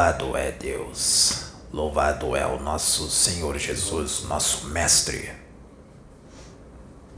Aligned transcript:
Louvado 0.00 0.34
é 0.34 0.50
Deus, 0.50 1.52
louvado 1.70 2.34
é 2.34 2.46
o 2.46 2.58
nosso 2.58 3.10
Senhor 3.10 3.58
Jesus, 3.58 4.22
nosso 4.22 4.68
Mestre, 4.68 5.30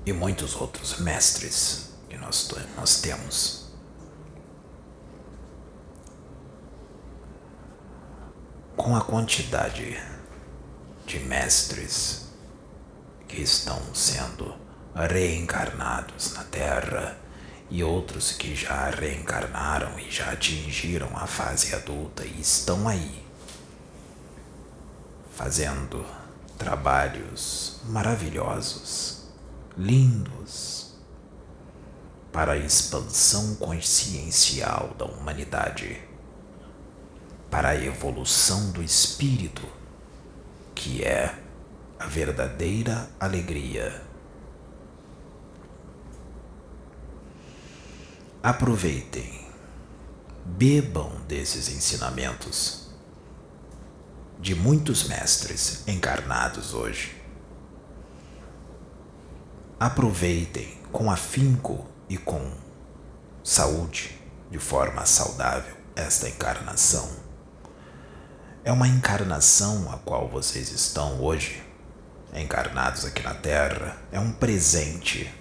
e 0.04 0.12
muitos 0.12 0.56
outros 0.56 0.98
mestres 0.98 1.92
que 2.08 2.18
nós, 2.18 2.50
nós 2.76 3.00
temos. 3.00 3.70
Com 8.76 8.96
a 8.96 9.00
quantidade 9.00 9.96
de 11.06 11.20
mestres 11.20 12.32
que 13.28 13.42
estão 13.42 13.80
sendo 13.94 14.56
reencarnados 14.92 16.32
na 16.32 16.42
Terra 16.42 17.21
e 17.72 17.82
outros 17.82 18.32
que 18.32 18.54
já 18.54 18.90
reencarnaram 18.90 19.98
e 19.98 20.10
já 20.10 20.32
atingiram 20.32 21.08
a 21.16 21.26
fase 21.26 21.74
adulta 21.74 22.22
e 22.22 22.38
estão 22.38 22.86
aí 22.86 23.24
fazendo 25.34 26.04
trabalhos 26.58 27.80
maravilhosos, 27.84 29.22
lindos, 29.74 30.92
para 32.30 32.52
a 32.52 32.58
expansão 32.58 33.54
consciencial 33.54 34.94
da 34.98 35.06
humanidade, 35.06 35.98
para 37.50 37.70
a 37.70 37.82
evolução 37.82 38.70
do 38.72 38.82
espírito, 38.82 39.66
que 40.74 41.02
é 41.02 41.34
a 41.98 42.04
verdadeira 42.06 43.08
alegria 43.18 44.11
Aproveitem, 48.42 49.46
bebam 50.44 51.12
desses 51.28 51.68
ensinamentos 51.68 52.88
de 54.40 54.52
muitos 54.52 55.06
mestres 55.06 55.84
encarnados 55.86 56.74
hoje. 56.74 57.22
Aproveitem 59.78 60.76
com 60.90 61.08
afinco 61.08 61.86
e 62.08 62.18
com 62.18 62.52
saúde, 63.44 64.20
de 64.50 64.58
forma 64.58 65.06
saudável, 65.06 65.76
esta 65.94 66.28
encarnação. 66.28 67.08
É 68.64 68.72
uma 68.72 68.88
encarnação 68.88 69.88
a 69.92 69.98
qual 69.98 70.28
vocês 70.28 70.72
estão 70.72 71.20
hoje, 71.22 71.62
encarnados 72.34 73.04
aqui 73.04 73.22
na 73.22 73.34
Terra, 73.34 73.98
é 74.10 74.18
um 74.18 74.32
presente 74.32 75.32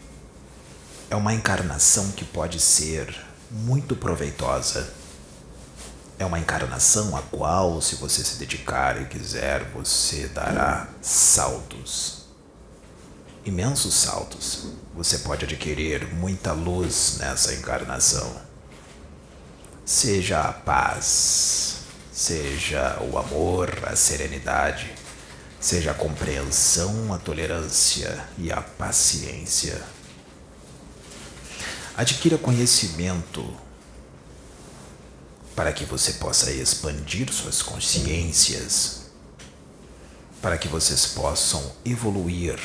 é 1.11 1.15
uma 1.15 1.33
encarnação 1.33 2.09
que 2.11 2.23
pode 2.23 2.57
ser 2.57 3.13
muito 3.51 3.97
proveitosa. 3.97 4.93
É 6.17 6.25
uma 6.25 6.39
encarnação 6.39 7.17
a 7.17 7.21
qual, 7.21 7.81
se 7.81 7.95
você 7.95 8.23
se 8.23 8.37
dedicar 8.37 9.01
e 9.01 9.05
quiser, 9.05 9.65
você 9.73 10.29
dará 10.29 10.87
saltos. 11.01 12.27
Imensos 13.43 13.93
saltos. 13.93 14.67
Você 14.95 15.17
pode 15.17 15.43
adquirir 15.43 16.07
muita 16.13 16.53
luz 16.53 17.17
nessa 17.19 17.53
encarnação. 17.55 18.33
Seja 19.83 20.39
a 20.39 20.53
paz, 20.53 21.79
seja 22.13 22.97
o 23.01 23.17
amor, 23.17 23.69
a 23.85 23.97
serenidade, 23.97 24.93
seja 25.59 25.91
a 25.91 25.95
compreensão, 25.95 27.13
a 27.13 27.17
tolerância 27.17 28.25
e 28.37 28.49
a 28.49 28.61
paciência 28.61 29.81
Adquira 31.95 32.37
conhecimento 32.37 33.45
para 35.53 35.73
que 35.73 35.83
você 35.83 36.13
possa 36.13 36.49
expandir 36.49 37.31
suas 37.33 37.61
consciências, 37.61 39.11
para 40.41 40.57
que 40.57 40.69
vocês 40.69 41.05
possam 41.07 41.61
evoluir, 41.83 42.57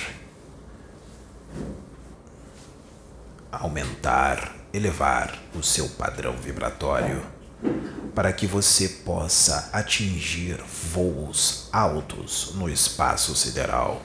aumentar, 3.50 4.54
elevar 4.72 5.36
o 5.54 5.62
seu 5.62 5.88
padrão 5.88 6.36
vibratório, 6.36 7.26
para 8.14 8.32
que 8.32 8.46
você 8.46 8.88
possa 8.88 9.68
atingir 9.72 10.62
voos 10.92 11.68
altos 11.72 12.52
no 12.54 12.68
espaço 12.68 13.34
sideral. 13.34 14.00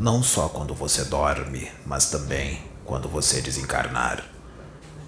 Não 0.00 0.22
só 0.22 0.48
quando 0.48 0.72
você 0.72 1.04
dorme, 1.04 1.70
mas 1.84 2.10
também 2.10 2.67
quando 2.88 3.06
você 3.06 3.42
desencarnar. 3.42 4.24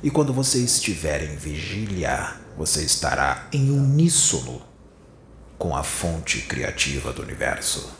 E 0.03 0.11
quando 0.11 0.35
você 0.35 0.59
estiver 0.59 1.23
em 1.23 1.37
vigília, 1.37 2.37
você 2.55 2.83
estará 2.83 3.49
em 3.51 3.71
uníssono 3.71 4.61
com 5.59 5.75
a 5.75 5.83
fonte 5.83 6.43
criativa 6.43 7.11
do 7.11 7.23
universo. 7.23 7.91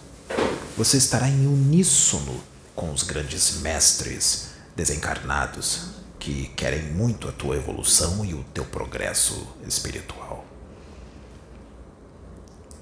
Você 0.77 0.99
estará 0.99 1.31
em 1.31 1.47
uníssono 1.47 2.43
com 2.77 2.93
os 2.93 3.03
grandes 3.03 3.63
mestres 3.63 4.51
desencarnados 4.77 5.93
que 6.19 6.49
querem 6.49 6.83
muito 6.93 7.27
a 7.27 7.33
tua 7.33 7.57
evolução 7.57 8.23
e 8.23 8.35
o 8.35 8.45
teu 8.53 8.67
progresso 8.67 9.47
espiritual. 9.67 10.45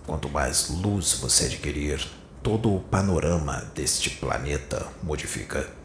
Quanto 0.05 0.29
mais 0.29 0.69
luz 0.69 1.13
você 1.15 1.45
adquirir, 1.45 2.05
todo 2.43 2.75
o 2.75 2.81
panorama 2.81 3.71
deste 3.73 4.11
planeta 4.11 4.85
modifica. 5.01 5.78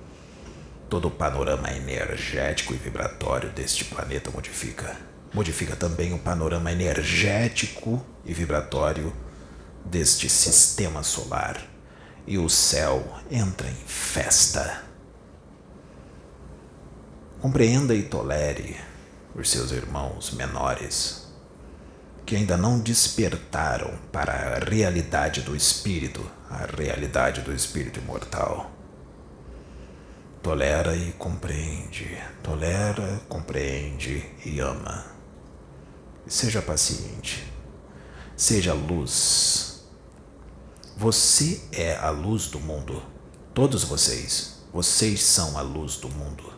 Todo 0.93 1.07
o 1.07 1.11
panorama 1.11 1.71
energético 1.71 2.71
e 2.71 2.77
vibratório 2.77 3.49
deste 3.49 3.83
planeta 3.83 4.29
modifica. 4.29 4.95
Modifica 5.33 5.75
também 5.75 6.13
o 6.13 6.19
panorama 6.19 6.71
energético 6.71 8.05
e 8.23 8.31
vibratório 8.31 9.11
deste 9.83 10.29
sistema 10.29 11.01
solar. 11.01 11.59
E 12.27 12.37
o 12.37 12.47
céu 12.47 13.03
entra 13.31 13.67
em 13.67 13.83
festa. 13.87 14.83
Compreenda 17.41 17.95
e 17.95 18.03
tolere 18.03 18.79
os 19.33 19.49
seus 19.49 19.71
irmãos 19.71 20.29
menores 20.29 21.25
que 22.23 22.35
ainda 22.35 22.55
não 22.55 22.79
despertaram 22.79 23.97
para 24.11 24.31
a 24.31 24.59
realidade 24.59 25.41
do 25.41 25.55
espírito, 25.55 26.23
a 26.51 26.67
realidade 26.67 27.41
do 27.41 27.51
espírito 27.51 27.99
imortal. 27.99 28.82
Tolera 30.43 30.93
e 30.93 31.13
compreende, 31.13 32.21
tolera, 32.43 33.21
compreende 33.29 34.29
e 34.45 34.59
ama. 34.59 35.05
seja 36.27 36.61
paciente, 36.61 37.49
seja 38.35 38.73
luz. 38.73 39.85
Você 40.97 41.61
é 41.71 41.95
a 41.95 42.09
luz 42.09 42.47
do 42.47 42.59
mundo. 42.59 43.01
Todos 43.53 43.85
vocês, 43.85 44.57
vocês 44.73 45.23
são 45.23 45.57
a 45.57 45.61
luz 45.61 45.95
do 45.95 46.09
mundo. 46.09 46.51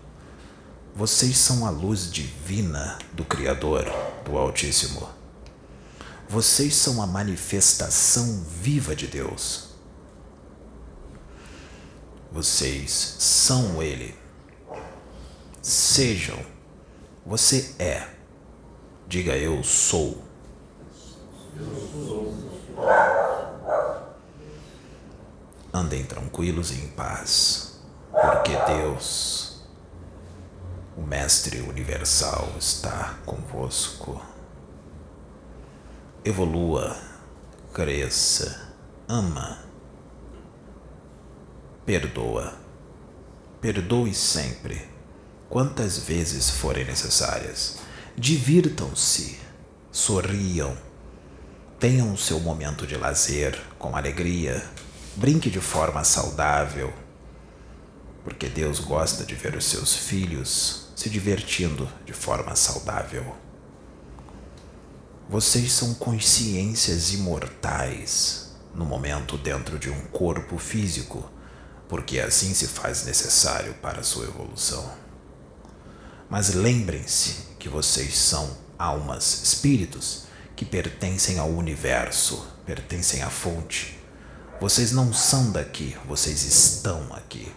Vocês 0.95 1.37
são 1.37 1.63
a 1.63 1.69
luz 1.69 2.11
divina 2.11 2.97
do 3.13 3.23
Criador, 3.23 3.85
do 4.25 4.35
Altíssimo. 4.35 5.07
Vocês 6.27 6.75
são 6.75 7.03
a 7.03 7.05
manifestação 7.05 8.43
viva 8.49 8.95
de 8.95 9.05
Deus. 9.05 9.74
Vocês 12.35 12.91
são 12.91 13.81
Ele. 13.81 14.13
Sejam. 15.61 16.37
Você 17.25 17.73
é. 17.79 18.09
Diga 19.07 19.37
eu 19.37 19.63
sou. 19.63 20.21
Andem 25.73 26.03
tranquilos 26.03 26.71
e 26.71 26.81
em 26.81 26.89
paz, 26.89 27.79
porque 28.11 28.57
Deus, 28.67 29.65
o 30.97 31.03
Mestre 31.03 31.61
Universal, 31.61 32.49
está 32.59 33.17
convosco. 33.25 34.21
Evolua, 36.25 36.97
cresça, 37.71 38.73
ama 39.07 39.64
Perdoa. 41.85 42.57
Perdoe 43.61 44.11
sempre, 44.11 44.89
quantas 45.47 45.99
vezes 45.99 46.49
forem 46.49 46.83
necessárias. 46.83 47.77
Divirtam-se, 48.17 49.37
sorriam, 49.91 50.75
tenham 51.79 52.11
o 52.11 52.17
seu 52.17 52.39
momento 52.39 52.87
de 52.87 52.97
lazer 52.97 53.61
com 53.77 53.95
alegria, 53.95 54.67
brinque 55.15 55.47
de 55.47 55.59
forma 55.59 56.03
saudável, 56.03 56.91
porque 58.23 58.49
Deus 58.49 58.79
gosta 58.79 59.23
de 59.23 59.35
ver 59.35 59.55
os 59.55 59.65
seus 59.65 59.95
filhos 59.95 60.87
se 60.95 61.07
divertindo 61.07 61.87
de 62.03 62.13
forma 62.13 62.55
saudável. 62.55 63.35
Vocês 65.29 65.71
são 65.71 65.93
consciências 65.93 67.13
imortais 67.13 68.55
no 68.73 68.85
momento 68.85 69.37
dentro 69.37 69.77
de 69.77 69.91
um 69.91 70.01
corpo 70.07 70.57
físico 70.57 71.34
porque 71.87 72.19
assim 72.19 72.53
se 72.53 72.67
faz 72.67 73.05
necessário 73.05 73.73
para 73.75 74.03
sua 74.03 74.25
evolução. 74.25 74.91
Mas 76.29 76.53
lembrem-se 76.53 77.35
que 77.59 77.69
vocês 77.69 78.17
são 78.17 78.57
almas, 78.77 79.41
espíritos, 79.43 80.23
que 80.55 80.65
pertencem 80.65 81.37
ao 81.37 81.49
universo, 81.49 82.47
pertencem 82.65 83.21
à 83.21 83.29
fonte. 83.29 83.99
Vocês 84.59 84.91
não 84.91 85.13
são 85.13 85.51
daqui, 85.51 85.95
vocês 86.07 86.43
estão 86.43 87.13
aqui. 87.13 87.51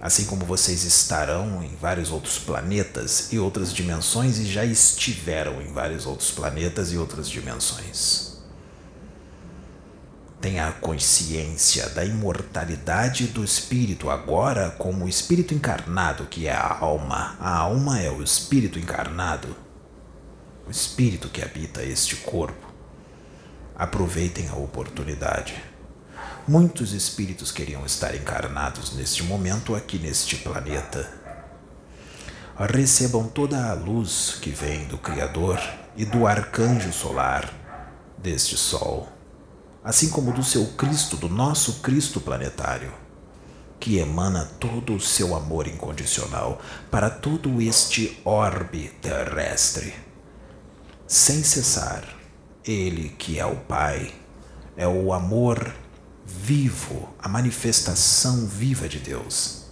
Assim 0.00 0.24
como 0.24 0.46
vocês 0.46 0.82
estarão 0.84 1.62
em 1.62 1.76
vários 1.76 2.10
outros 2.10 2.38
planetas 2.38 3.32
e 3.32 3.38
outras 3.38 3.72
dimensões 3.72 4.38
e 4.38 4.46
já 4.46 4.64
estiveram 4.64 5.60
em 5.60 5.72
vários 5.72 6.06
outros 6.06 6.30
planetas 6.30 6.90
e 6.90 6.96
outras 6.96 7.28
dimensões 7.28 8.29
tenha 10.40 10.68
a 10.68 10.72
consciência 10.72 11.90
da 11.90 12.02
imortalidade 12.02 13.26
do 13.26 13.44
espírito 13.44 14.08
agora 14.08 14.70
como 14.70 15.04
o 15.04 15.08
espírito 15.08 15.52
encarnado 15.52 16.24
que 16.24 16.46
é 16.46 16.52
a 16.52 16.78
alma. 16.78 17.36
A 17.38 17.58
alma 17.58 18.00
é 18.00 18.10
o 18.10 18.22
espírito 18.22 18.78
encarnado, 18.78 19.54
o 20.66 20.70
espírito 20.70 21.28
que 21.28 21.42
habita 21.42 21.82
este 21.82 22.16
corpo. 22.16 22.72
Aproveitem 23.76 24.48
a 24.48 24.54
oportunidade. 24.54 25.62
Muitos 26.48 26.92
espíritos 26.92 27.52
queriam 27.52 27.84
estar 27.84 28.14
encarnados 28.14 28.94
neste 28.94 29.22
momento 29.22 29.74
aqui 29.74 29.98
neste 29.98 30.36
planeta. 30.36 31.08
Recebam 32.58 33.28
toda 33.28 33.70
a 33.70 33.74
luz 33.74 34.38
que 34.40 34.50
vem 34.50 34.86
do 34.86 34.98
Criador 34.98 35.60
e 35.96 36.04
do 36.04 36.26
arcanjo 36.26 36.92
solar 36.92 37.50
deste 38.18 38.56
Sol 38.56 39.19
assim 39.82 40.10
como 40.10 40.32
do 40.32 40.44
seu 40.44 40.66
Cristo, 40.72 41.16
do 41.16 41.28
nosso 41.28 41.80
Cristo 41.80 42.20
planetário, 42.20 42.92
que 43.78 43.98
emana 43.98 44.44
todo 44.44 44.94
o 44.94 45.00
seu 45.00 45.34
amor 45.34 45.66
incondicional 45.66 46.60
para 46.90 47.08
todo 47.08 47.62
este 47.62 48.20
orbe 48.24 48.90
terrestre. 49.00 49.94
Sem 51.06 51.42
cessar, 51.42 52.04
Ele 52.62 53.08
que 53.08 53.38
é 53.38 53.46
o 53.46 53.56
Pai, 53.56 54.12
é 54.76 54.86
o 54.86 55.12
amor 55.12 55.74
vivo, 56.26 57.08
a 57.18 57.28
manifestação 57.28 58.46
viva 58.46 58.86
de 58.88 58.98
Deus. 58.98 59.62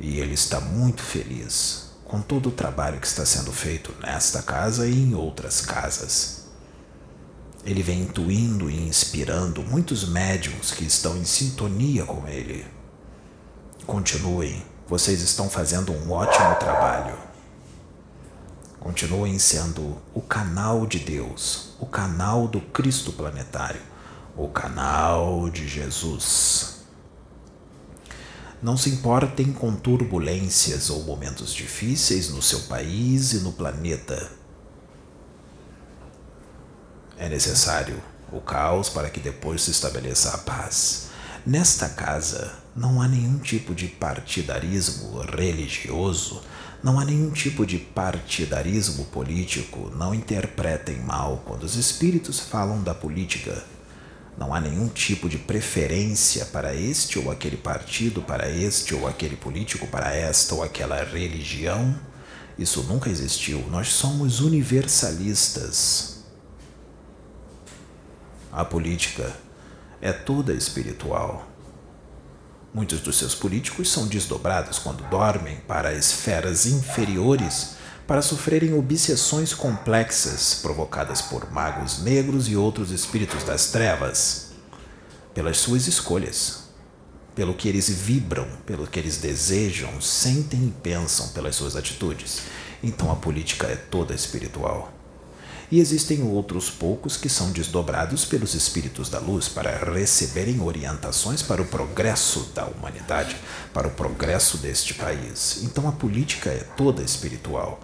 E 0.00 0.18
Ele 0.18 0.32
está 0.32 0.58
muito 0.60 1.02
feliz 1.02 1.92
com 2.04 2.22
todo 2.22 2.48
o 2.48 2.52
trabalho 2.52 2.98
que 2.98 3.06
está 3.06 3.24
sendo 3.26 3.52
feito 3.52 3.94
nesta 4.00 4.42
casa 4.42 4.88
e 4.88 4.94
em 4.94 5.14
outras 5.14 5.60
casas 5.60 6.41
ele 7.64 7.82
vem 7.82 8.02
intuindo 8.02 8.68
e 8.68 8.88
inspirando 8.88 9.62
muitos 9.62 10.08
médiums 10.08 10.72
que 10.72 10.84
estão 10.84 11.16
em 11.16 11.24
sintonia 11.24 12.04
com 12.04 12.26
ele. 12.26 12.66
Continuem, 13.86 14.64
vocês 14.88 15.20
estão 15.20 15.48
fazendo 15.48 15.92
um 15.92 16.10
ótimo 16.10 16.54
trabalho. 16.56 17.16
Continuem 18.80 19.38
sendo 19.38 19.96
o 20.12 20.20
canal 20.20 20.86
de 20.86 20.98
Deus, 20.98 21.74
o 21.78 21.86
canal 21.86 22.48
do 22.48 22.60
Cristo 22.60 23.12
planetário, 23.12 23.80
o 24.36 24.48
canal 24.48 25.48
de 25.48 25.68
Jesus. 25.68 26.80
Não 28.60 28.76
se 28.76 28.90
importem 28.90 29.52
com 29.52 29.74
turbulências 29.74 30.90
ou 30.90 31.04
momentos 31.04 31.54
difíceis 31.54 32.30
no 32.30 32.42
seu 32.42 32.60
país 32.62 33.32
e 33.32 33.38
no 33.38 33.52
planeta 33.52 34.41
é 37.18 37.28
necessário 37.28 38.02
o 38.32 38.40
caos 38.40 38.88
para 38.88 39.10
que 39.10 39.20
depois 39.20 39.62
se 39.62 39.70
estabeleça 39.70 40.30
a 40.30 40.38
paz. 40.38 41.08
Nesta 41.44 41.88
casa 41.88 42.52
não 42.74 43.02
há 43.02 43.08
nenhum 43.08 43.38
tipo 43.38 43.74
de 43.74 43.86
partidarismo 43.88 45.20
religioso, 45.20 46.42
não 46.82 46.98
há 46.98 47.04
nenhum 47.04 47.30
tipo 47.30 47.64
de 47.64 47.78
partidarismo 47.78 49.04
político. 49.04 49.92
Não 49.94 50.12
interpretem 50.12 50.98
mal 51.00 51.40
quando 51.44 51.62
os 51.62 51.76
espíritos 51.76 52.40
falam 52.40 52.82
da 52.82 52.92
política. 52.92 53.62
Não 54.36 54.52
há 54.52 54.60
nenhum 54.60 54.88
tipo 54.88 55.28
de 55.28 55.38
preferência 55.38 56.44
para 56.46 56.74
este 56.74 57.20
ou 57.20 57.30
aquele 57.30 57.56
partido, 57.56 58.22
para 58.22 58.48
este 58.50 58.94
ou 58.94 59.06
aquele 59.06 59.36
político, 59.36 59.86
para 59.86 60.12
esta 60.12 60.56
ou 60.56 60.62
aquela 60.62 61.04
religião. 61.04 61.94
Isso 62.58 62.82
nunca 62.82 63.10
existiu. 63.10 63.64
Nós 63.70 63.88
somos 63.88 64.40
universalistas. 64.40 66.21
A 68.52 68.66
política 68.66 69.34
é 69.98 70.12
toda 70.12 70.52
espiritual. 70.52 71.48
Muitos 72.74 73.00
dos 73.00 73.16
seus 73.16 73.34
políticos 73.34 73.90
são 73.90 74.06
desdobrados 74.06 74.78
quando 74.78 75.08
dormem 75.08 75.56
para 75.66 75.94
esferas 75.94 76.66
inferiores 76.66 77.76
para 78.06 78.20
sofrerem 78.20 78.74
obsessões 78.74 79.54
complexas 79.54 80.60
provocadas 80.60 81.22
por 81.22 81.50
magos 81.50 82.02
negros 82.02 82.46
e 82.46 82.54
outros 82.54 82.90
espíritos 82.90 83.42
das 83.44 83.70
trevas, 83.70 84.50
pelas 85.32 85.56
suas 85.56 85.86
escolhas, 85.86 86.64
pelo 87.34 87.54
que 87.54 87.70
eles 87.70 87.88
vibram, 87.88 88.46
pelo 88.66 88.86
que 88.86 88.98
eles 88.98 89.16
desejam, 89.16 89.98
sentem 89.98 90.66
e 90.66 90.70
pensam 90.82 91.28
pelas 91.28 91.56
suas 91.56 91.74
atitudes. 91.74 92.42
Então 92.82 93.10
a 93.10 93.16
política 93.16 93.66
é 93.66 93.76
toda 93.76 94.12
espiritual 94.12 94.92
e 95.72 95.80
existem 95.80 96.22
outros 96.22 96.68
poucos 96.68 97.16
que 97.16 97.30
são 97.30 97.50
desdobrados 97.50 98.26
pelos 98.26 98.52
espíritos 98.52 99.08
da 99.08 99.18
luz 99.18 99.48
para 99.48 99.90
receberem 99.90 100.60
orientações 100.60 101.40
para 101.40 101.62
o 101.62 101.64
progresso 101.64 102.40
da 102.54 102.66
humanidade, 102.66 103.34
para 103.72 103.88
o 103.88 103.90
progresso 103.90 104.58
deste 104.58 104.92
país. 104.92 105.60
Então 105.62 105.88
a 105.88 105.92
política 105.92 106.50
é 106.50 106.62
toda 106.76 107.02
espiritual. 107.02 107.80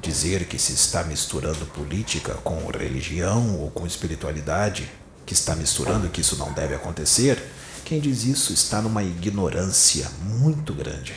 Dizer 0.00 0.46
que 0.46 0.58
se 0.58 0.72
está 0.72 1.04
misturando 1.04 1.66
política 1.66 2.32
com 2.36 2.66
religião 2.68 3.60
ou 3.60 3.70
com 3.70 3.86
espiritualidade, 3.86 4.90
que 5.26 5.34
está 5.34 5.54
misturando 5.54 6.08
que 6.08 6.22
isso 6.22 6.38
não 6.38 6.50
deve 6.54 6.74
acontecer, 6.74 7.46
quem 7.84 8.00
diz 8.00 8.24
isso 8.24 8.54
está 8.54 8.80
numa 8.80 9.04
ignorância 9.04 10.10
muito 10.22 10.72
grande. 10.72 11.14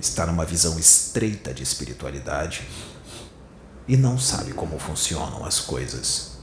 Está 0.00 0.24
numa 0.24 0.46
visão 0.46 0.78
estreita 0.78 1.52
de 1.52 1.62
espiritualidade 1.62 2.66
e 3.88 3.96
não 3.96 4.18
sabe 4.18 4.52
como 4.52 4.78
funcionam 4.78 5.46
as 5.46 5.58
coisas. 5.58 6.36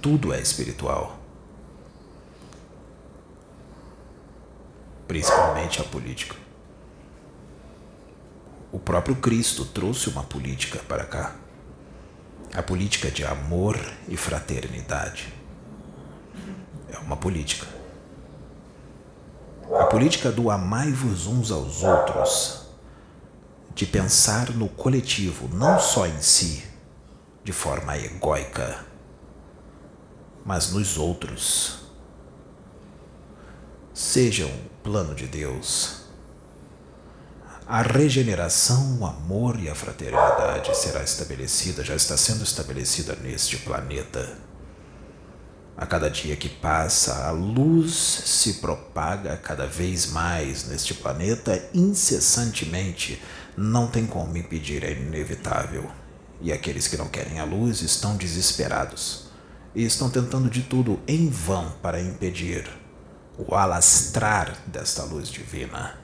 Tudo 0.00 0.32
é 0.32 0.40
espiritual. 0.40 1.18
Principalmente 5.08 5.80
a 5.80 5.84
política. 5.84 6.36
O 8.70 8.78
próprio 8.78 9.16
Cristo 9.16 9.64
trouxe 9.64 10.08
uma 10.08 10.22
política 10.22 10.78
para 10.78 11.04
cá. 11.04 11.34
A 12.54 12.62
política 12.62 13.10
de 13.10 13.24
amor 13.24 13.76
e 14.08 14.16
fraternidade. 14.16 15.34
É 16.88 16.98
uma 16.98 17.16
política. 17.16 17.66
A 19.80 19.86
política 19.86 20.30
do 20.30 20.50
amai-vos 20.50 21.26
uns 21.26 21.50
aos 21.50 21.82
outros 21.82 22.57
de 23.78 23.86
pensar 23.86 24.50
no 24.56 24.68
coletivo, 24.68 25.48
não 25.54 25.78
só 25.78 26.04
em 26.04 26.20
si, 26.20 26.64
de 27.44 27.52
forma 27.52 27.96
egóica, 27.96 28.84
mas 30.44 30.72
nos 30.72 30.98
outros. 30.98 31.84
Sejam 33.94 34.48
o 34.48 34.82
plano 34.82 35.14
de 35.14 35.28
Deus. 35.28 36.00
A 37.68 37.80
regeneração, 37.82 38.98
o 38.98 39.06
amor 39.06 39.60
e 39.60 39.68
a 39.68 39.76
fraternidade 39.76 40.76
será 40.76 41.04
estabelecida, 41.04 41.84
já 41.84 41.94
está 41.94 42.16
sendo 42.16 42.42
estabelecida 42.42 43.14
neste 43.22 43.58
planeta. 43.58 44.38
A 45.76 45.86
cada 45.86 46.10
dia 46.10 46.34
que 46.34 46.48
passa, 46.48 47.28
a 47.28 47.30
luz 47.30 47.94
se 47.94 48.54
propaga 48.54 49.36
cada 49.36 49.66
vez 49.66 50.06
mais 50.06 50.66
neste 50.66 50.94
planeta 50.94 51.62
incessantemente 51.72 53.22
não 53.58 53.88
tem 53.88 54.06
como 54.06 54.36
impedir, 54.36 54.84
é 54.84 54.92
inevitável. 54.92 55.90
E 56.40 56.52
aqueles 56.52 56.86
que 56.86 56.96
não 56.96 57.08
querem 57.08 57.40
a 57.40 57.44
luz 57.44 57.82
estão 57.82 58.16
desesperados 58.16 59.26
e 59.74 59.84
estão 59.84 60.08
tentando 60.08 60.48
de 60.48 60.62
tudo 60.62 61.00
em 61.08 61.28
vão 61.28 61.72
para 61.82 62.00
impedir 62.00 62.68
o 63.36 63.54
alastrar 63.56 64.56
desta 64.66 65.02
luz 65.02 65.28
divina. 65.28 65.98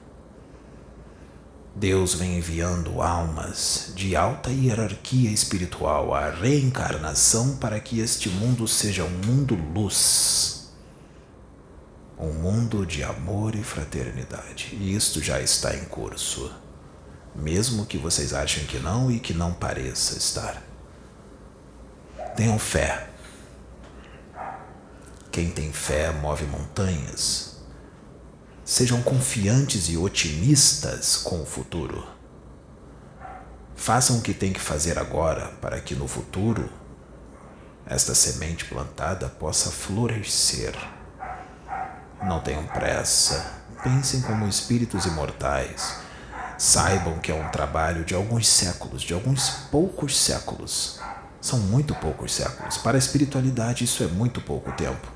Deus 1.73 2.13
vem 2.13 2.37
enviando 2.37 3.01
almas 3.01 3.93
de 3.95 4.15
alta 4.15 4.49
hierarquia 4.49 5.29
espiritual 5.29 6.13
à 6.13 6.29
reencarnação 6.29 7.55
para 7.57 7.79
que 7.79 7.99
este 7.99 8.29
mundo 8.29 8.67
seja 8.67 9.03
um 9.03 9.25
mundo 9.25 9.55
luz, 9.55 10.73
um 12.17 12.33
mundo 12.33 12.85
de 12.85 13.03
amor 13.03 13.55
e 13.55 13.63
fraternidade. 13.63 14.77
E 14.79 14.93
isto 14.95 15.21
já 15.21 15.41
está 15.41 15.75
em 15.75 15.85
curso 15.85 16.64
mesmo 17.35 17.85
que 17.85 17.97
vocês 17.97 18.33
achem 18.33 18.65
que 18.65 18.79
não 18.79 19.11
e 19.11 19.19
que 19.19 19.33
não 19.33 19.53
pareça 19.53 20.17
estar. 20.17 20.61
Tenham 22.35 22.57
fé. 22.57 23.09
Quem 25.31 25.49
tem 25.49 25.71
fé 25.71 26.11
move 26.11 26.45
montanhas. 26.45 27.57
Sejam 28.63 29.01
confiantes 29.01 29.89
e 29.89 29.97
otimistas 29.97 31.17
com 31.17 31.41
o 31.41 31.45
futuro. 31.45 32.07
Façam 33.75 34.17
o 34.17 34.21
que 34.21 34.33
tem 34.33 34.53
que 34.53 34.59
fazer 34.59 34.97
agora 34.97 35.49
para 35.61 35.79
que 35.79 35.93
no 35.93 36.07
futuro 36.07 36.69
esta 37.85 38.15
semente 38.15 38.65
plantada 38.65 39.29
possa 39.29 39.69
florescer. 39.69 40.73
Não 42.23 42.39
tenham 42.39 42.65
pressa, 42.65 43.53
pensem 43.83 44.21
como 44.21 44.47
espíritos 44.47 45.05
imortais. 45.05 46.04
Saibam 46.57 47.19
que 47.19 47.31
é 47.31 47.35
um 47.35 47.49
trabalho 47.49 48.05
de 48.05 48.15
alguns 48.15 48.47
séculos, 48.47 49.01
de 49.01 49.13
alguns 49.13 49.49
poucos 49.71 50.17
séculos. 50.17 50.99
São 51.41 51.59
muito 51.59 51.93
poucos 51.95 52.33
séculos. 52.33 52.77
Para 52.77 52.97
a 52.97 52.99
espiritualidade, 52.99 53.83
isso 53.83 54.03
é 54.03 54.07
muito 54.07 54.41
pouco 54.41 54.71
tempo. 54.71 55.07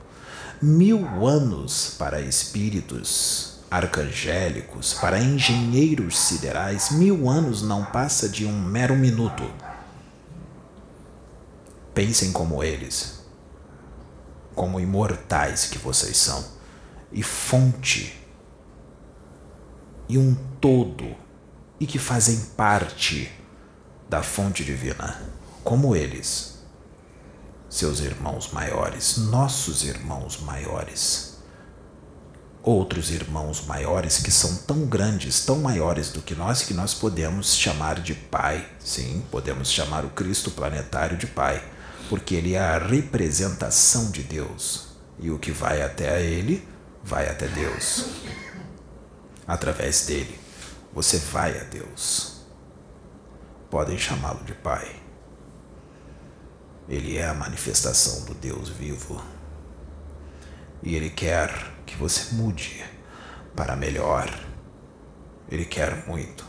Mil 0.61 1.25
anos 1.25 1.95
para 1.97 2.19
espíritos 2.21 3.59
arcangélicos, 3.71 4.93
para 4.95 5.19
engenheiros 5.19 6.17
siderais, 6.17 6.91
mil 6.91 7.29
anos 7.29 7.61
não 7.61 7.85
passa 7.85 8.27
de 8.27 8.45
um 8.45 8.59
mero 8.59 8.95
minuto. 8.95 9.43
Pensem 11.93 12.31
como 12.31 12.63
eles, 12.63 13.23
como 14.55 14.79
imortais 14.79 15.65
que 15.65 15.77
vocês 15.77 16.17
são, 16.17 16.43
e 17.11 17.23
fonte, 17.23 18.15
e 20.07 20.17
um 20.17 20.35
todo, 20.59 21.15
e 21.79 21.87
que 21.87 21.99
fazem 21.99 22.37
parte 22.57 23.31
da 24.09 24.21
fonte 24.21 24.63
divina, 24.63 25.21
como 25.63 25.95
eles, 25.95 26.59
seus 27.69 27.99
irmãos 27.99 28.51
maiores, 28.51 29.17
nossos 29.17 29.83
irmãos 29.83 30.39
maiores 30.41 31.29
outros 32.61 33.09
irmãos 33.09 33.65
maiores 33.65 34.17
que 34.17 34.29
são 34.29 34.53
tão 34.57 34.85
grandes, 34.85 35.45
tão 35.45 35.59
maiores 35.59 36.11
do 36.11 36.21
que 36.21 36.35
nós, 36.35 36.61
que 36.61 36.73
nós 36.73 36.93
podemos 36.93 37.55
chamar 37.55 37.99
de 38.01 38.13
Pai. 38.13 38.67
Sim, 38.79 39.23
podemos 39.31 39.71
chamar 39.71 40.03
o 40.05 40.09
Cristo 40.09 40.51
planetário 40.51 41.17
de 41.17 41.25
Pai 41.25 41.63
porque 42.09 42.35
ele 42.35 42.55
é 42.55 42.59
a 42.59 42.79
representação 42.79 44.09
de 44.09 44.23
Deus. 44.23 44.87
E 45.19 45.29
o 45.29 45.37
que 45.37 45.51
vai 45.51 45.81
até 45.81 46.21
ele, 46.21 46.67
vai 47.03 47.29
até 47.29 47.47
Deus. 47.47 48.05
Através 49.47 50.05
dele, 50.05 50.39
você 50.93 51.17
vai 51.17 51.59
a 51.59 51.63
Deus. 51.63 52.41
Podem 53.69 53.97
chamá-lo 53.97 54.43
de 54.43 54.53
Pai. 54.53 54.95
Ele 56.87 57.17
é 57.17 57.27
a 57.27 57.33
manifestação 57.33 58.25
do 58.25 58.33
Deus 58.33 58.69
vivo. 58.69 59.21
E 60.81 60.95
ele 60.95 61.09
quer 61.09 61.51
que 61.85 61.95
você 61.95 62.33
mude 62.33 62.83
para 63.55 63.75
melhor. 63.75 64.27
Ele 65.51 65.65
quer 65.65 66.07
muito, 66.07 66.45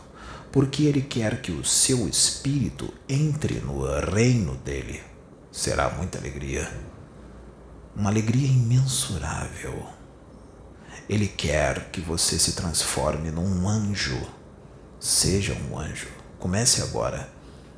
porque 0.51 0.83
ele 0.83 1.01
quer 1.01 1.41
que 1.41 1.51
o 1.51 1.63
seu 1.63 2.07
espírito 2.07 2.91
entre 3.07 3.59
no 3.59 3.83
reino 3.85 4.55
dele 4.57 5.03
será 5.51 5.89
muita 5.89 6.17
alegria. 6.17 6.71
Uma 7.95 8.09
alegria 8.09 8.47
imensurável. 8.47 9.85
Ele 11.09 11.27
quer 11.27 11.89
que 11.91 12.01
você 12.01 12.39
se 12.39 12.53
transforme 12.53 13.31
num 13.31 13.67
anjo. 13.67 14.19
Seja 14.99 15.53
um 15.53 15.77
anjo. 15.77 16.07
Comece 16.39 16.81
agora 16.81 17.29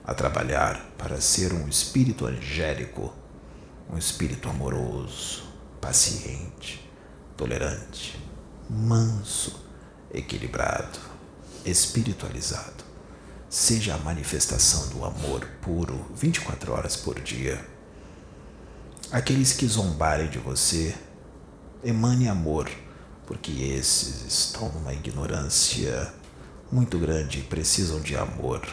a 0.04 0.14
trabalhar 0.14 0.94
para 0.98 1.20
ser 1.20 1.54
um 1.54 1.68
espírito 1.68 2.26
angélico, 2.26 3.14
um 3.90 3.98
espírito 3.98 4.50
amoroso, 4.50 5.44
paciente, 5.80 6.90
tolerante, 7.38 8.20
manso, 8.70 9.66
equilibrado, 10.14 11.00
espiritualizado 11.66 12.84
seja 13.54 13.94
a 13.94 14.00
manifestação 14.00 14.90
do 14.90 15.06
amor 15.06 15.48
puro 15.62 16.08
24 16.16 16.74
horas 16.74 16.96
por 16.96 17.20
dia. 17.20 17.64
Aqueles 19.12 19.54
que 19.54 19.68
zombarem 19.68 20.28
de 20.28 20.40
você, 20.40 20.96
emane 21.84 22.28
amor, 22.28 22.68
porque 23.26 23.52
esses 23.52 24.26
estão 24.26 24.70
numa 24.70 24.94
ignorância 24.94 26.14
muito 26.72 26.98
grande 26.98 27.40
e 27.40 27.44
precisam 27.44 28.00
de 28.02 28.16
amor. 28.16 28.68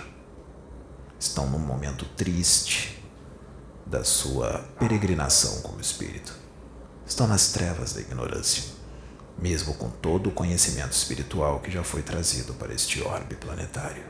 Estão 1.19 1.49
num 1.49 1.59
momento 1.59 2.05
triste 2.17 3.03
da 3.87 4.05
sua 4.05 4.59
peregrinação 4.79 5.61
como 5.63 5.81
espírito. 5.81 6.35
Estão 7.07 7.27
nas 7.27 7.49
trevas 7.49 7.93
da 7.93 8.01
ignorância, 8.01 8.65
mesmo 9.37 9.75
com 9.75 9.91
todo 9.91 10.29
o 10.29 10.33
conhecimento 10.33 10.93
espiritual 10.93 11.61
que 11.61 11.71
já 11.71 11.83
foi 11.83 12.03
trazido 12.03 12.55
para 12.55 12.73
este 12.73 13.03
orbe 13.03 13.35
planetário. 13.35 14.05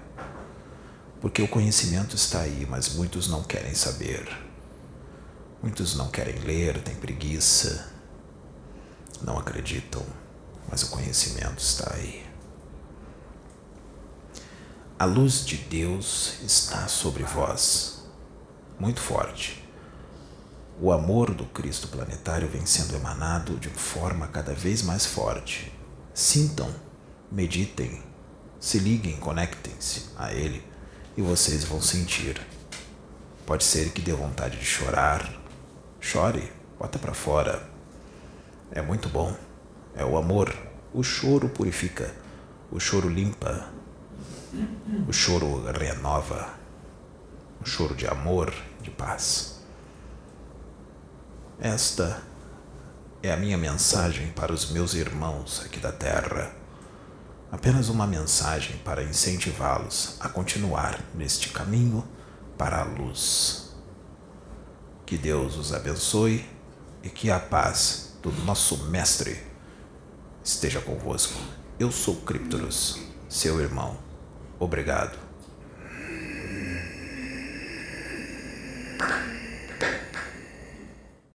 Porque 1.20 1.42
o 1.42 1.48
conhecimento 1.48 2.14
está 2.14 2.40
aí, 2.40 2.66
mas 2.68 2.94
muitos 2.94 3.28
não 3.28 3.42
querem 3.42 3.74
saber. 3.74 4.28
Muitos 5.62 5.96
não 5.96 6.08
querem 6.08 6.38
ler, 6.40 6.82
têm 6.82 6.94
preguiça, 6.94 7.90
não 9.22 9.38
acreditam, 9.38 10.02
mas 10.68 10.82
o 10.82 10.90
conhecimento 10.90 11.58
está 11.58 11.94
aí. 11.94 12.26
A 14.98 15.04
luz 15.04 15.44
de 15.44 15.56
Deus 15.56 16.40
está 16.42 16.86
sobre 16.86 17.22
vós, 17.22 18.04
muito 18.78 19.00
forte. 19.00 19.66
O 20.80 20.92
amor 20.92 21.34
do 21.34 21.44
Cristo 21.46 21.88
planetário 21.88 22.48
vem 22.48 22.64
sendo 22.64 22.96
emanado 22.96 23.58
de 23.58 23.68
forma 23.68 24.28
cada 24.28 24.54
vez 24.54 24.82
mais 24.82 25.06
forte. 25.06 25.72
Sintam, 26.14 26.74
meditem, 27.30 28.02
se 28.58 28.78
liguem, 28.78 29.16
conectem-se 29.16 30.10
a 30.16 30.32
Ele 30.32 30.62
e 31.16 31.22
vocês 31.22 31.64
vão 31.64 31.80
sentir. 31.80 32.40
Pode 33.46 33.64
ser 33.64 33.90
que 33.92 34.00
dê 34.00 34.12
vontade 34.12 34.58
de 34.58 34.64
chorar. 34.64 35.32
Chore, 35.98 36.52
bota 36.78 36.98
para 36.98 37.14
fora. 37.14 37.68
É 38.70 38.80
muito 38.80 39.08
bom. 39.08 39.34
É 39.94 40.04
o 40.04 40.16
amor. 40.16 40.54
O 40.92 41.02
choro 41.02 41.48
purifica. 41.48 42.14
O 42.70 42.78
choro 42.80 43.08
limpa. 43.08 43.68
O 45.08 45.12
choro 45.12 45.64
renova. 45.72 46.54
O 47.60 47.66
choro 47.66 47.94
de 47.94 48.06
amor, 48.06 48.52
de 48.80 48.90
paz. 48.90 49.60
Esta 51.60 52.22
é 53.22 53.32
a 53.32 53.36
minha 53.36 53.58
mensagem 53.58 54.28
para 54.32 54.52
os 54.52 54.70
meus 54.70 54.94
irmãos 54.94 55.62
aqui 55.64 55.78
da 55.78 55.92
Terra 55.92 56.60
apenas 57.50 57.88
uma 57.88 58.06
mensagem 58.06 58.76
para 58.78 59.02
incentivá-los 59.02 60.16
a 60.20 60.28
continuar 60.28 61.00
neste 61.14 61.48
caminho 61.48 62.06
para 62.56 62.80
a 62.80 62.84
luz. 62.84 63.72
Que 65.04 65.18
Deus 65.18 65.56
os 65.56 65.72
abençoe 65.72 66.48
e 67.02 67.08
que 67.08 67.30
a 67.30 67.40
paz 67.40 68.14
do 68.22 68.30
nosso 68.44 68.84
Mestre 68.88 69.49
esteja 70.44 70.80
convosco. 70.80 71.38
Eu 71.78 71.90
sou 71.90 72.16
Criptoros, 72.16 73.00
seu 73.28 73.60
irmão. 73.60 73.96
Obrigado. 74.58 75.29